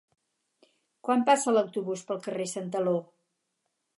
[1.07, 2.97] Quan passa l'autobús pel carrer Santaló?